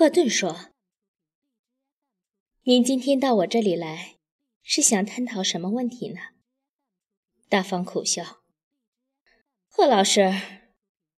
[0.00, 0.70] 赫顿说
[2.64, 4.16] ：“您今天到我这里来，
[4.62, 6.20] 是想探讨什么问题呢？”
[7.50, 8.38] 大方苦笑
[9.68, 10.32] ：“贺老师，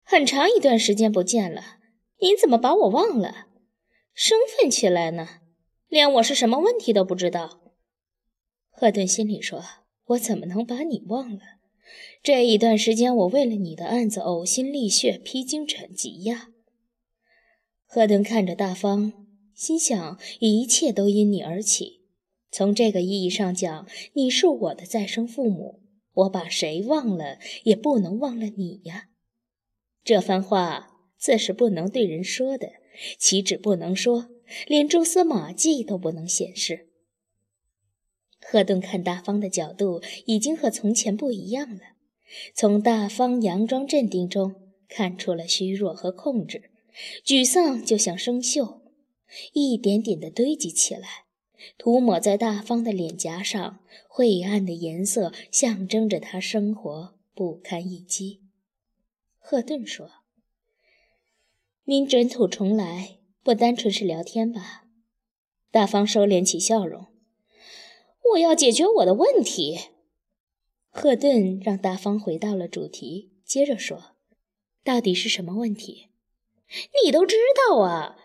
[0.01, 1.77] 很长一段时间不见了，
[2.21, 3.49] 您怎么把我忘了？
[4.15, 5.41] 生分起来呢，
[5.87, 7.61] 连我是什么问题都不知道。”
[8.73, 9.63] 赫顿心里说
[10.05, 11.41] ：“我怎么能把你忘了？
[12.23, 16.47] 这一段时间，我为了你的案子呕心沥血，披荆斩棘呀。”
[17.93, 19.11] 赫顿看着大方，
[19.53, 22.05] 心想：一切都因你而起。
[22.49, 25.81] 从这个意义上讲，你是我的再生父母。
[26.13, 29.09] 我把谁忘了，也不能忘了你呀。
[30.05, 32.69] 这番话自是不能对人说的，
[33.19, 34.29] 岂止不能说，
[34.67, 36.87] 连蛛丝马迹都不能显示。
[38.39, 41.81] 赫顿看大方的角度已经和从前不一样了，
[42.55, 44.55] 从大方佯装镇定中
[44.87, 46.70] 看出了虚弱和控制。
[47.25, 48.81] 沮丧就像生锈，
[49.53, 51.25] 一点点的堆积起来，
[51.77, 53.79] 涂抹在大方的脸颊上。
[54.13, 58.41] 晦暗的颜色象征着他生活不堪一击。
[59.37, 60.11] 赫顿说
[61.85, 64.83] ：“您卷土重来，不单纯是聊天吧？”
[65.71, 67.07] 大方收敛起笑容
[68.33, 69.79] ：“我要解决我的问题。”
[70.91, 74.17] 赫顿让大方回到了主题，接着说
[74.83, 76.09] ：“到底是什么问题？”
[77.03, 77.35] 你都知
[77.69, 78.17] 道啊！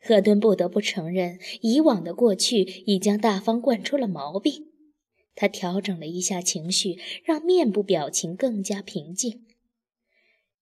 [0.00, 4.68] 赫顿不得不承认，以往的过去已将大方惯出了毛病。
[5.34, 9.46] 他调整了一下情绪，让面部表情更加平静。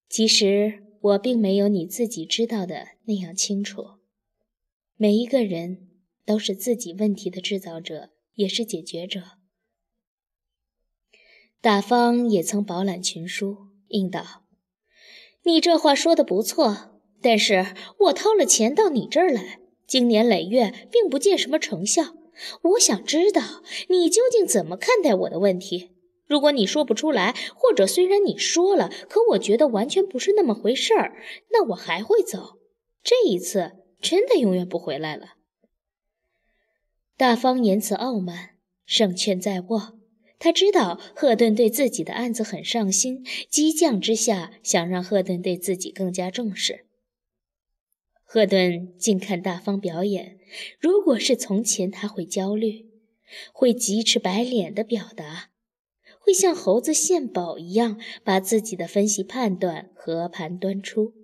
[0.09, 3.99] 其实我并没有你自己知道的那样清楚。
[4.97, 5.89] 每一个人
[6.25, 9.23] 都是自己问题的制造者，也是解决者。
[11.61, 14.48] 大方也曾饱览群书，应道。
[15.49, 17.69] 你这话说的不错，但是
[18.01, 22.15] 我掏了钱到你这儿来，经年累月，并不见什么成效。
[22.61, 23.41] 我想知道
[23.89, 25.93] 你究竟怎么看待我的问题。
[26.27, 31.17] 如果你说不出来，或者虽然你说了，可我觉得完全不是那么回事儿，
[31.51, 32.59] 那我还会走。
[33.03, 33.73] 这一次
[34.03, 35.37] 真的永远不回来了。
[37.17, 38.51] 大方言辞傲慢，
[38.85, 39.98] 胜券在握。
[40.39, 46.85] 他知道赫顿对自己的案子很上心，激将之下想让赫顿对自己更加重视。
[48.23, 50.39] 赫顿静看大方表演，
[50.79, 52.87] 如果是从前，他会焦虑，
[53.53, 55.51] 会急赤白脸的表达，
[56.21, 61.15] 会像猴子献宝一样把自己的分析判断和盘端出，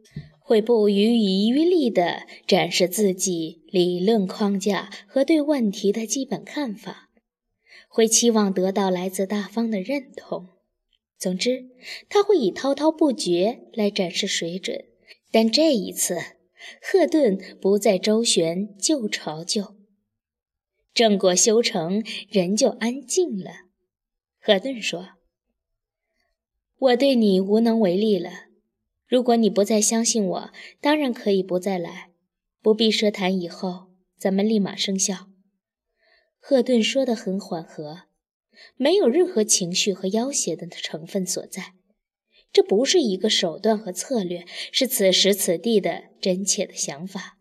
[0.41, 7.03] 会不遗余力地展示自己理论框架和对问题的基本看法。
[7.94, 10.49] 会期望得到来自大方的认同。
[11.16, 11.71] 总之，
[12.09, 14.84] 他会以滔滔不绝来展示水准。
[15.31, 16.19] 但这一次，
[16.83, 19.77] 赫顿不再周旋旧巢旧，
[20.93, 23.53] 正果修成，人就安静了。
[24.41, 25.10] 赫顿说
[26.77, 28.47] ：“我对你无能为力了。
[29.06, 30.50] 如果你不再相信我，
[30.81, 32.10] 当然可以不再来，
[32.60, 35.28] 不必奢谈以后，咱们立马生效。”
[36.47, 38.03] 赫顿说的很缓和，
[38.77, 41.72] 没有任何情绪和要挟的成分所在。
[42.53, 47.38] 这不是一个手段和策略，是此时此地的真切的想法。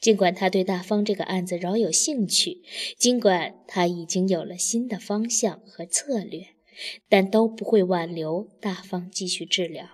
[0.00, 2.62] 尽管他对大方这个案子饶有兴趣，
[2.96, 6.46] 尽管他已经有了新的方向和策略，
[7.10, 9.86] 但都不会挽留大方继续治疗。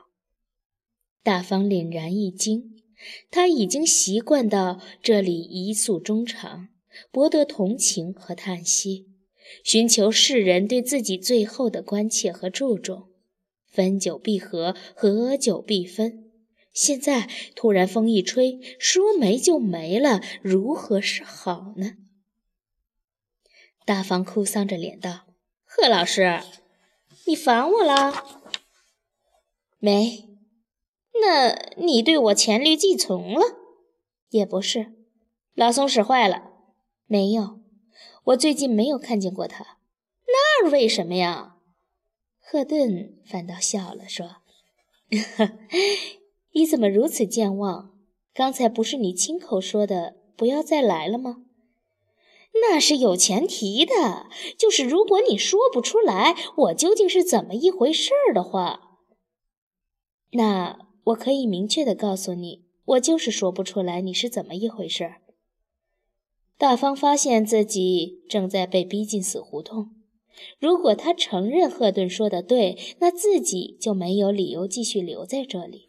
[1.25, 2.81] 大方凛然一惊，
[3.29, 6.69] 他已经习惯到这里一诉衷肠。
[7.11, 9.09] 博得同情和叹息，
[9.65, 13.09] 寻求世人对自己最后的关切和注重。
[13.67, 16.31] 分久必合，合久必分。
[16.73, 21.93] 现在突然风一吹，说没就没了，如何是好呢？
[23.85, 25.27] 大方哭丧着脸道
[25.67, 26.41] ：“贺老师，
[27.27, 28.43] 你烦我了？
[29.79, 30.29] 没？
[31.23, 33.43] 那你对我黔驴技穷了？
[34.31, 34.93] 也不是，
[35.55, 36.50] 老松使坏了。”
[37.13, 37.59] 没有，
[38.23, 39.79] 我最近没有看见过他。
[40.29, 41.57] 那为什么呀？
[42.39, 44.37] 赫顿反倒笑了，说
[46.55, 47.99] ：“你怎么如此健忘？
[48.33, 51.39] 刚才不是你亲口说的不要再来了吗？
[52.63, 59.01] 那是有前提的，就是如果你说不出来我究竟是怎么一回事儿的话，
[60.31, 65.23] 那我可以明确的告诉你，我就是说不出来你是怎么一回事儿。”
[66.61, 69.93] 大方发现自己正在被逼进死胡同。
[70.59, 75.87] 如果他承认赫顿说的对，那自己就没有理由继续留在这里。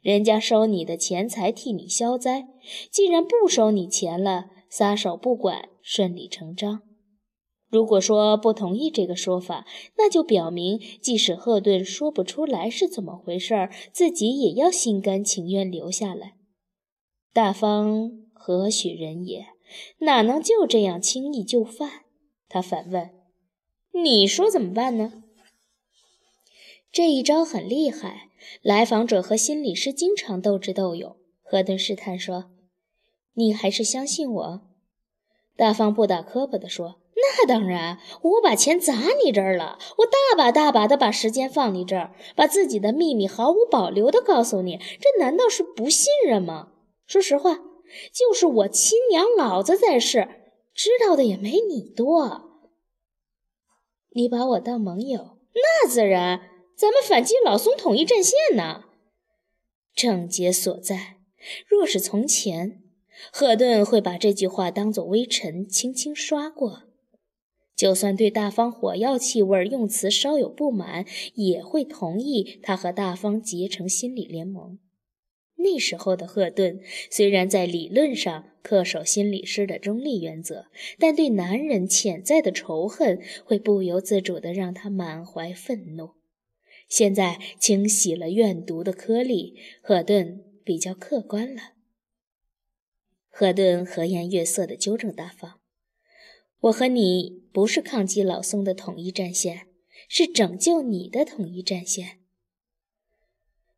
[0.00, 2.46] 人家收你的钱财替你消灾，
[2.88, 6.82] 既然不收你钱了，撒手不管，顺理成章。
[7.68, 9.66] 如果说不同意这个说法，
[9.98, 16.34] 那就表明，即使赫顿说不出来是怎么回事，自己也要心甘情愿留下来。
[17.32, 19.46] 大方何许人也，
[19.98, 22.04] 哪能就这样轻易就范？
[22.48, 23.10] 他反问
[24.02, 25.24] ：“你说怎么办呢？”
[26.92, 28.30] 这一招很厉害，
[28.62, 31.16] 来访者和心理师经常斗智斗勇。
[31.42, 32.50] 何顿试探说
[33.34, 34.62] ：“你还是相信我？”
[35.56, 37.00] 大方不打磕巴地说。
[37.18, 38.92] 那当然，我把钱砸
[39.24, 46.72] 你这儿了，我大把大把的把时间放你这儿，把自己的秘密毫无保留的告诉你，这难道是不信任吗？
[47.06, 47.58] 说实话，
[48.12, 50.28] 就是我亲娘老子在世，
[50.74, 52.60] 知道的也没你多。
[54.10, 58.84] 你把我当盟友，那自然，咱们反击老松统一战线呢。
[59.94, 61.16] 症结所在，
[61.66, 62.82] 若是从前，
[63.32, 66.82] 赫顿会把这句话当作微尘轻轻刷过。
[67.74, 71.04] 就算对大方火药气味用词稍有不满，
[71.34, 74.78] 也会同意他和大方结成心理联盟。
[75.56, 76.80] 那时候的赫顿
[77.10, 80.66] 虽然在理论上恪守心理师的中立原则，
[80.98, 86.10] 但对男人潜在的仇恨会不由自主地让他满怀愤怒。
[86.88, 91.72] 现在清洗了怨毒的颗粒，赫顿比较客观了。
[93.28, 95.60] 赫顿和颜悦色地纠正大方。
[96.60, 99.66] 我和你不是抗击老宋的统一战线，
[100.08, 102.20] 是拯救你的统一战线。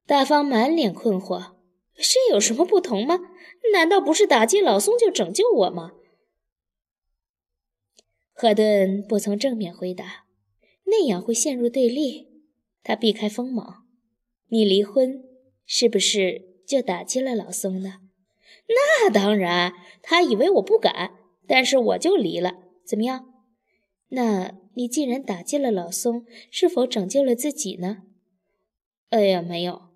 [0.07, 1.58] 大方满脸困惑，
[1.99, 3.19] 这有什么不同吗？
[3.73, 5.93] 难道不是打击老松就拯救我吗？
[8.33, 10.25] 赫顿不曾正面回答，
[10.85, 12.29] 那样会陷入对立。
[12.85, 13.85] 他避开锋芒。
[14.51, 15.25] 你离婚
[15.67, 18.01] 是不是就打击了老松呢？
[18.69, 21.13] 那当然，他以为我不敢，
[21.47, 22.59] 但是我就离了。
[22.85, 23.35] 怎么样？
[24.11, 28.05] 那你既然打击了老松，是否拯救了自己呢？
[29.11, 29.89] 哎呀，没有。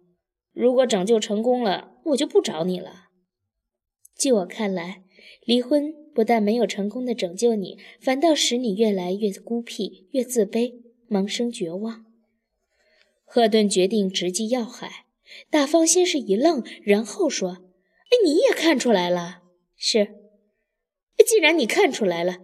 [0.52, 3.08] 如果拯救成功了，我就不找你了。
[4.16, 5.02] 据我看来，
[5.44, 10.74] 离婚不但没有成功的拯救你，反倒使你越来越孤僻、越自卑、
[11.08, 12.04] 萌生绝望。
[13.24, 15.06] 赫顿决定直击要害。
[15.50, 17.50] 大方先是一愣，然后说
[18.10, 19.42] ：“哎，你也看出来了？
[19.76, 20.08] 是。
[21.26, 22.40] 既然你看出来了。”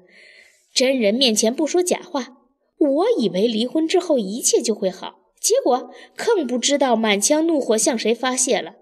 [0.72, 2.36] 真人面前不说假话，
[2.78, 8.76] 我以为离婚之后一切就会好，结果更不知道满腔怒火向谁发泄了，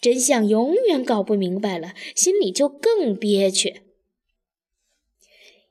[0.00, 3.82] 真相永远搞不明白了，心里就更憋屈。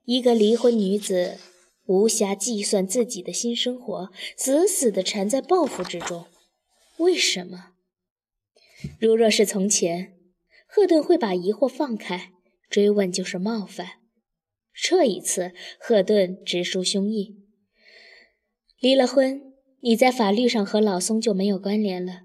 [0.05, 1.37] 一个离婚女子
[1.85, 6.25] 无暇计算自己的新生活，死死地缠在报复之中，
[6.97, 7.73] 为什么？
[8.99, 10.17] 如若是从前，
[10.67, 12.31] 赫顿会把疑惑放开，
[12.69, 13.99] 追问就是冒犯。
[14.73, 17.35] 这一次，赫顿直抒胸臆。
[18.79, 22.21] 离了婚，你在法律上和老松就没有关联了。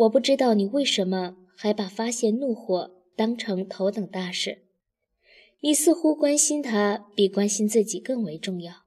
[0.00, 4.62] 我不知道你为什么还把发泄怒火当成头等大事。
[5.60, 8.84] 你似乎关心他比关心自己更为重要。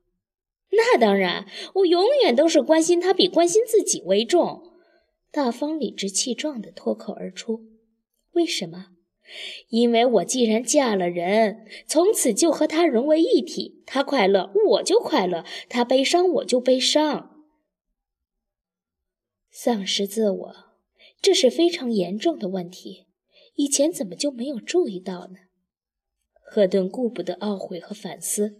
[0.71, 1.45] 那当然，
[1.75, 4.71] 我永远都是关心他比关心自己为重。
[5.31, 7.61] 大方理直气壮地脱口而出
[8.33, 8.87] ：“为什么？”
[9.69, 13.83] 因为我既然嫁了人，从此就和他融为一体。
[13.85, 17.45] 他快乐，我就快乐；他悲伤，我就悲伤。
[19.51, 20.55] 丧失自我，
[21.23, 23.05] 这是非常严重的问题。
[23.55, 25.37] 以前怎么就没有注意到呢？
[26.41, 28.59] 赫顿顾不得懊悔和反思，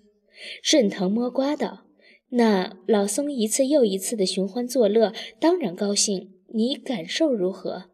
[0.61, 1.85] 顺藤摸瓜道
[2.31, 6.31] ：“那老松一次又一次的寻欢作乐，当然高兴。
[6.53, 7.89] 你感受如何？”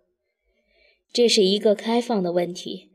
[1.11, 2.91] 这是一个开放的问题。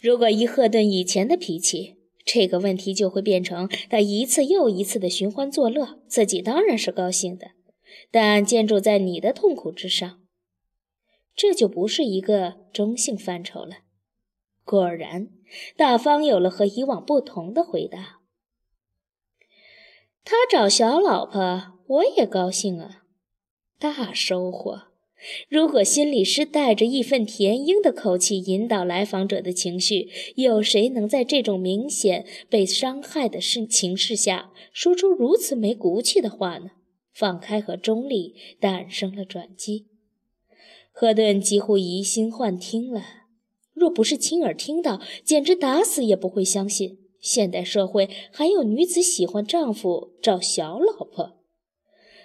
[0.00, 7.50] 如果依赫顿以前的脾气，这个问题就会变成他一次又一次的寻欢作乐，自己当然是高兴的，
[8.12, 10.17] 但建筑在你的痛苦之上，
[11.38, 13.76] 这就不是一个中性范畴了。
[14.64, 15.28] 果然，
[15.76, 18.18] 大方有了和以往不同的回答。
[20.24, 23.04] 他找小老婆，我也高兴啊，
[23.78, 24.88] 大收获。
[25.48, 36.70] 如果心理师带着义愤填膺的口气引导来访者的情绪，有谁能在这种明显被伤害的情势下说出如此没骨气的话呢？
[37.12, 39.87] 放开和中立诞生了转机。
[41.00, 43.04] 赫顿几乎疑心幻听了，
[43.72, 51.38] 若不是亲耳听到，简直打死也不会相信现代社会还有女子喜欢丈夫找小老婆。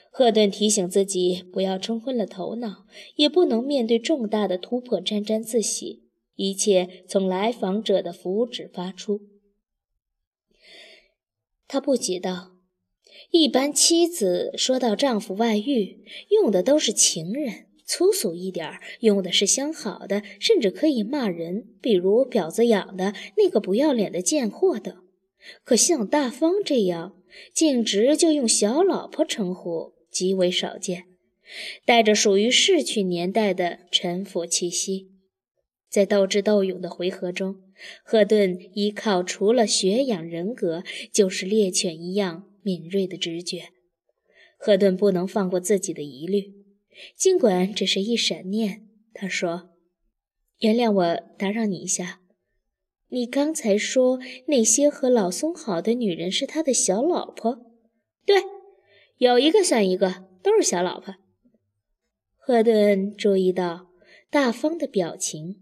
[0.09, 6.09] 赫顿提醒自己不要冲昏了头脑，也不能面对重大的突破沾沾自喜。
[6.35, 9.21] 一切从来访者的福祉发出。
[11.67, 12.53] 他不解道
[13.29, 24.97] ：“一般妻子说到丈夫外遇，用的都是情人，粗俗一点用的是相好的，甚至可以骂人，比如婊子养的那个不要脸的贱货等。
[25.63, 27.15] 可像大方这样，
[27.53, 31.03] 径直就用小老婆称呼。”极为少见，
[31.85, 35.11] 带着属于逝去年代的沉浮气息。
[35.87, 37.57] 在斗智斗勇的回合中，
[38.03, 43.65] 赫顿依靠除了学养人格，就是猎犬一样敏锐的直觉。
[44.57, 46.62] 赫顿不能放过自己的疑虑，
[47.15, 48.87] 尽管只是一闪念。
[49.13, 49.69] 他说
[50.59, 52.21] ：“原谅我打扰你一下，
[53.09, 57.59] 你刚才说那些和老松好的女人是他的小老婆？”
[58.25, 58.43] 对。
[59.19, 61.15] 有一个算一个，都是小老婆。
[62.35, 63.87] 赫顿注意到
[64.29, 65.61] 大方的表情，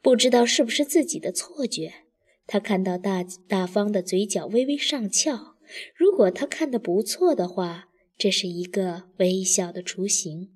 [0.00, 1.92] 不知道是不是自己的错觉。
[2.46, 5.56] 他看到大大方的嘴角微微上翘，
[5.96, 10.52] 如果他看得不错的话，这是一个微笑的雏形。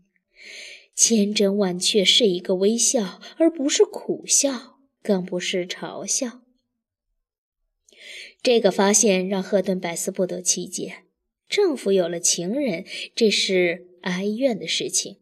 [0.94, 6.40] 千真万确是一个微笑，而不是苦笑，更不是嘲笑。
[8.42, 11.04] 这个发现让赫顿百思不得其解。
[11.48, 12.84] 丈夫有了情人，
[13.14, 15.18] 这是哀怨的事情。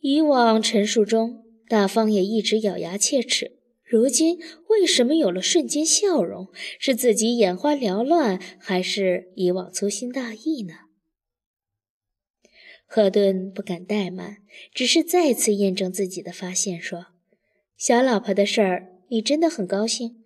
[0.00, 3.58] 以往陈述中，大方也一直咬牙切齿。
[3.84, 6.48] 如今为什么有了瞬间笑容？
[6.78, 10.87] 是自己眼花缭乱，还是以往粗心大意呢？
[12.90, 14.38] 赫顿不敢怠慢，
[14.72, 17.08] 只是再次验证自己的发现，说
[17.76, 20.24] ：“小老婆的事儿，你真的很高兴？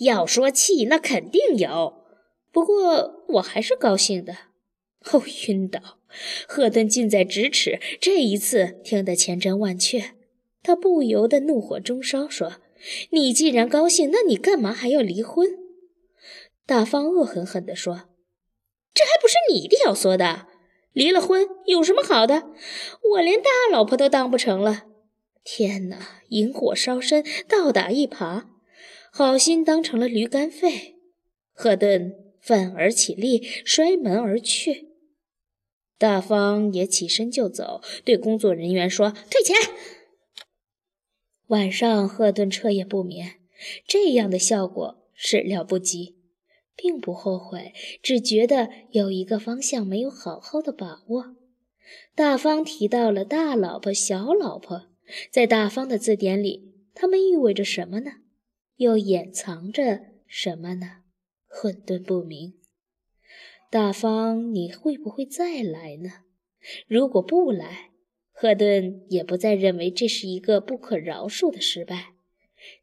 [0.00, 2.04] 要说气，那肯定有。”
[2.52, 4.36] 不过我还是高兴的。
[5.10, 5.98] 哦，晕倒！
[6.46, 10.12] 赫顿近在咫尺，这一次听得千真万确。
[10.62, 12.56] 他不由得怒火中烧，说
[13.12, 15.48] ：“你既然高兴，那你干嘛还要离婚？”
[16.66, 18.10] 大方恶狠狠地说
[18.92, 20.47] ：“这还不是你的要说的？
[20.98, 22.48] 离了婚有什么好的？
[23.12, 24.86] 我连大老婆都当不成了！
[25.44, 28.46] 天哪，引火烧身，倒打一耙，
[29.12, 30.96] 好心当成了驴肝肺。”
[31.54, 32.24] 赫顿。
[32.40, 34.88] 愤而起立，摔门而去。
[35.98, 39.54] 大方也起身就走，对工作人员说：“退钱。”
[41.48, 43.34] 晚上，赫顿彻夜不眠，
[43.86, 46.16] 这样的效果始料不及，
[46.80, 51.34] 并不后悔，只觉得有一个方向没有好好的把握。
[52.14, 54.86] 大方提到了大老婆、小老婆，
[55.30, 58.12] 在大方的字典里，它们意味着什么呢？
[58.76, 60.98] 又掩藏着什么呢？
[61.48, 62.54] 混沌不明，
[63.70, 66.10] 大方，你会不会再来呢？
[66.86, 67.90] 如果不来，
[68.30, 72.12] 赫顿也不再认为这是一个不可饶恕的失败。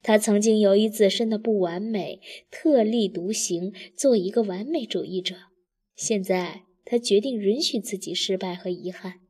[0.07, 2.21] 他曾经由于自身的不完美，
[2.51, 5.35] 特立独行，做一个完美主义者。
[5.95, 9.21] 现在，他决定允许自己失败和遗憾，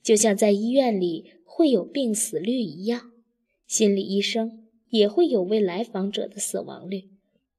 [0.00, 3.10] 就像在医院里会有病死率一样，
[3.66, 7.10] 心理医生也会有未来访者的死亡率。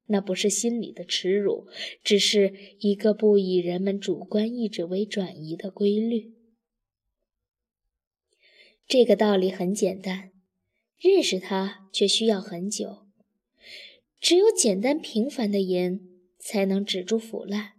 [0.06, 1.66] 那不是心理的耻辱，
[2.02, 6.32] 只是一个不以人们主观意志为转移的规律。
[8.88, 10.30] 这个道理很简单，
[10.98, 13.06] 认识他却需要很久。
[14.20, 16.00] 只有简单平凡的盐
[16.38, 17.72] 才能止住腐烂。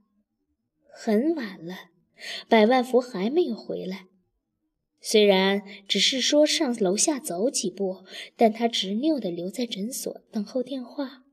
[0.89, 1.89] 很晚了，
[2.47, 4.05] 百万福还没有回来。
[5.01, 8.05] 虽然只是说上楼下走几步，
[8.35, 11.23] 但他执拗地留在诊所等候电话。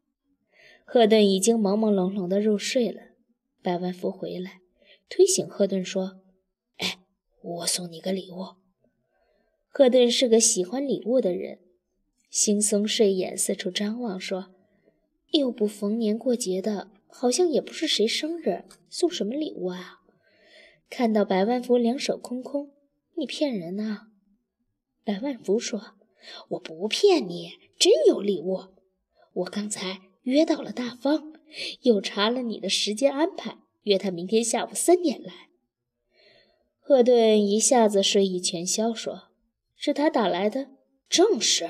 [0.84, 3.00] 赫顿已经朦朦胧胧的入睡了。
[3.62, 4.60] 百万福回来，
[5.08, 6.20] 推醒赫顿说
[6.78, 6.98] ：“哎，
[7.40, 8.56] 我送你个礼物。”
[9.68, 11.60] 赫顿是个喜欢礼物的人，
[12.32, 14.54] 惺忪睡眼，四处张望，说
[15.32, 20.00] ：“又不逢年过节的，好像也不是谁生日，送什么礼物啊？”
[20.88, 22.72] 看到百万福两手空空，
[23.16, 24.08] 你骗人啊！
[25.04, 25.94] 百万福说
[26.50, 28.68] ：“我不骗你，真有礼物。
[29.34, 31.32] 我刚才。”约到了大方，
[31.80, 35.48] 又查了你的时间安排，约他明天下午三点来。
[36.78, 39.30] 赫顿一下子睡意全消，说
[39.74, 40.68] ：“是他打来的，
[41.08, 41.68] 正是。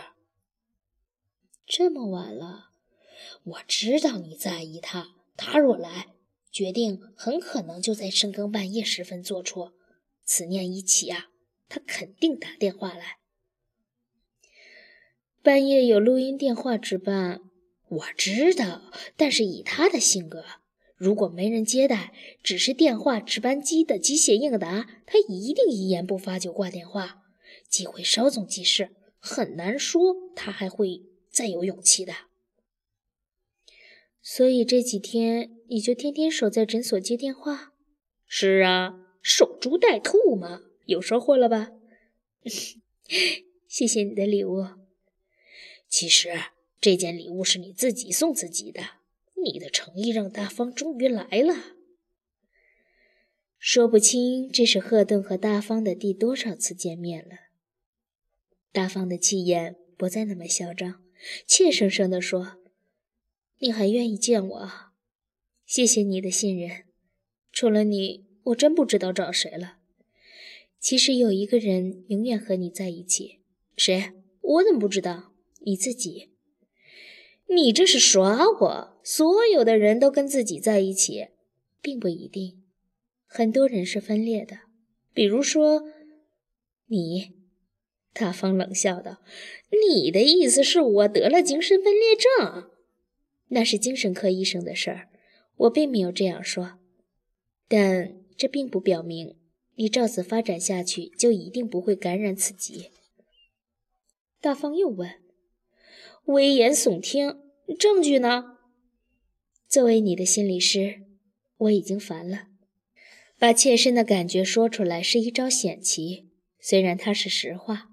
[1.66, 2.71] 这么晚了，
[3.45, 6.09] 我知道你在意他，他若来，
[6.50, 9.73] 决定很可能就在深更半夜时分做出。
[10.25, 11.28] 此念一起啊，
[11.69, 13.19] 他肯定打电话来。
[15.42, 17.40] 半夜有录音电话值班。”
[17.92, 20.47] 我知道，但是以他的性格，
[20.97, 27.23] 如果没人接待，只是电话值班机的机械应答，他一定一言不发就挂电话。
[27.69, 31.02] 机会稍纵即逝，很难说他还会
[31.33, 32.15] 再有勇气的。
[34.21, 37.73] 所以这几天你就天天守在诊所接电话？
[38.27, 41.73] 是啊，守株待兔嘛，有收获了吧？
[43.67, 44.67] 谢谢你的礼物。
[45.89, 46.31] 其实
[46.81, 49.03] 这件礼物是你自己送自己的。
[49.45, 51.75] 你的诚意让大方终于来了。
[53.59, 57.37] 说不清这是赫顿和大方的第多少次见面了。
[58.71, 61.02] 大方的气焰不再那么嚣张，
[61.47, 62.59] 怯生生地说
[63.61, 64.73] ：“你还愿意见我？
[65.64, 66.85] 谢谢你的信任。
[67.52, 69.79] 除了你，我真不知道找谁了。
[70.79, 73.41] 其实有一个人永远和你在一起。
[73.76, 74.12] 谁？
[74.41, 75.33] 我怎么不知道？
[75.61, 76.31] 你自己。”
[77.55, 78.99] 你这是耍我！
[79.05, 81.29] 所有的人都跟自己在一起，
[81.83, 82.62] 并不一定。
[83.26, 84.61] 很多人是分裂的，
[85.12, 85.85] 比如说
[86.87, 87.42] 你。
[88.12, 89.23] 大方冷笑道
[89.88, 92.71] ：“你的意思是我得了精神分裂症？
[93.49, 95.09] 那是精神科医生的事儿，
[95.57, 96.78] 我并没有这样说。
[97.69, 99.37] 但这并不表明
[99.76, 102.90] 你照此发展下去就一定不会感染此疾。”
[104.40, 105.11] 大方又问。
[106.26, 107.40] 危言耸听，
[107.78, 108.59] 证据呢？
[109.69, 111.02] 作为你的心理师，
[111.57, 112.49] 我已经烦了。
[113.38, 117.88] 把切身的感觉说出来是一招险棋，虽然它是实话。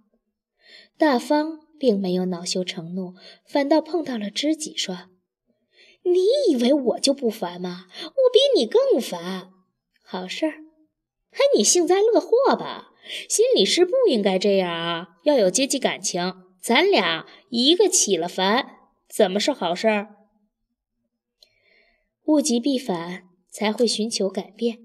[0.99, 3.13] 大方并没有恼羞成怒，
[3.45, 5.07] 反倒碰到了知己，说
[6.03, 7.85] ：“你以为我就不烦吗？
[8.03, 9.49] 我比你更烦。
[10.03, 10.51] 好事儿，
[11.31, 12.91] 还你幸灾乐祸吧？
[13.29, 18.65] 心理师不应该这样啊，要有阶级感情。”咱俩一个起了烦，
[19.07, 20.17] 怎么是好事儿？
[22.25, 24.79] 物极必反，才会寻求改变。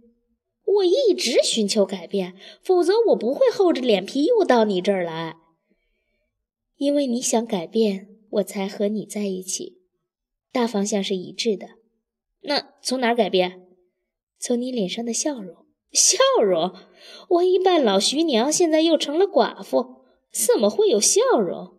[0.65, 5.39] 我一直寻求改变，否则我不会厚着脸皮又到你这儿来。
[6.77, 9.81] 因为你想改变，我才和你在一起。
[10.53, 11.71] 大方向是一致的。
[12.43, 13.67] 那从哪儿改变？
[14.39, 15.67] 从你脸上的笑容。
[15.93, 16.75] 笑容？
[17.29, 20.05] 我一半老徐娘，现在又成了寡妇。
[20.33, 21.79] 怎么会有笑容？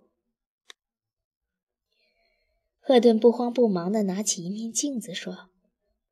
[2.80, 5.50] 赫顿不慌不忙地拿起一面镜子说：“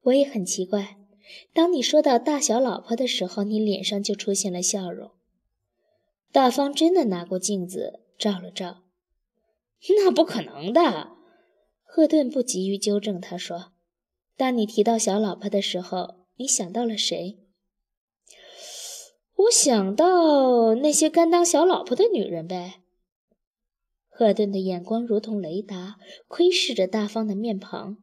[0.04, 0.98] 我也很奇怪，
[1.54, 5.12] 当你说到大小老婆的时候，你脸上就出现了笑容。”
[6.34, 8.84] 大方真的拿过镜子照了照，
[9.90, 11.18] 那不可能的。
[11.84, 13.74] 赫顿不急于纠正他，说
[14.38, 17.38] ：“当你提到小老婆的时候，你想到了谁？”
[19.36, 22.76] 我想到那些甘当小老婆的女人呗。
[24.08, 25.98] 赫顿的眼光如同雷达，
[26.30, 27.98] 窥视着大方的面庞。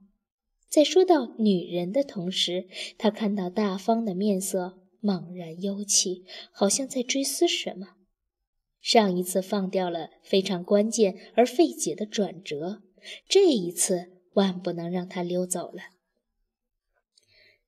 [0.69, 7.97] 在说到女人的同时，他看到大方的面色猛然幽气，好像在追思什么。
[8.81, 12.83] 上一次放掉了非常关键而费解的转折，
[13.29, 15.83] 这一次万不能让他溜走了。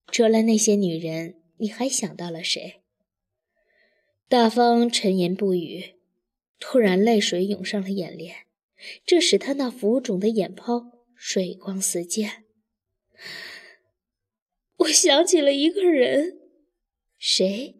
[0.08, 2.82] 除了那些女人，你还想到了谁？
[4.28, 5.96] 大方沉吟不语，
[6.58, 8.46] 突然泪水涌上了眼帘，
[9.04, 12.44] 这使他那浮肿的眼泡水光四溅。
[14.78, 16.40] 我想起了一个人，
[17.18, 17.76] 谁？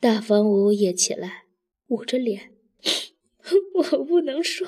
[0.00, 1.41] 大方呜咽起来，
[1.92, 2.54] 捂着脸。
[3.74, 4.66] 我不能说。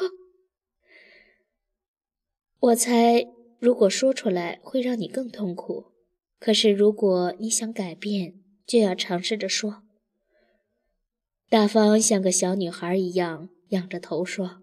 [2.61, 3.27] 我猜，
[3.59, 5.93] 如果说出来会让你更痛苦。
[6.39, 9.83] 可是，如果你想改变，就要尝试着说。
[11.49, 14.63] 大方像个小女孩一样仰着头说：“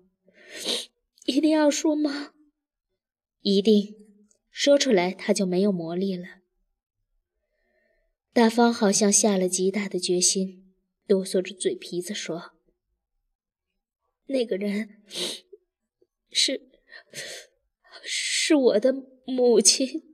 [1.26, 2.34] 一定要说吗？
[3.42, 3.96] 一定，
[4.52, 6.42] 说出来他就没有魔力了。”
[8.34, 10.61] 大方好像下了极大的决心，
[11.12, 12.54] 哆嗦着嘴皮子说
[14.28, 15.04] ：“那个人
[16.32, 16.72] 是，
[18.02, 18.94] 是我的
[19.26, 20.08] 母亲。”